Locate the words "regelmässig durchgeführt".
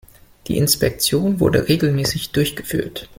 1.67-3.07